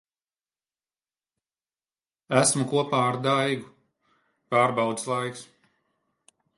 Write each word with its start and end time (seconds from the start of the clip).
Esmu 2.39 2.65
kopā 2.73 3.03
ar 3.11 3.21
Daigu. 3.29 3.71
Pārbaudes 4.57 5.09
laiks. 5.15 5.49